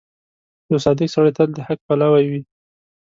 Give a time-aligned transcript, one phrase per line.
[0.69, 2.41] •یو صادق سړی تل د حق پلوی وي.